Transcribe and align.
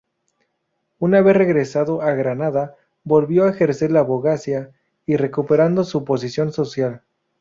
Una 0.97 1.21
vez 1.21 1.37
regresado 1.37 2.01
a 2.01 2.11
Granada, 2.15 2.75
volvió 3.03 3.43
a 3.45 3.51
ejercer 3.51 3.91
la 3.91 3.99
abogacía, 3.99 4.71
recuperando 5.05 5.83
su 5.83 6.03
posición 6.05 6.51
social. 6.51 7.03